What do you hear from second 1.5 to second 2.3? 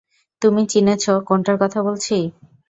কথা বলছি?